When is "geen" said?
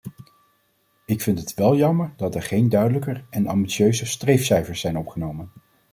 2.43-2.69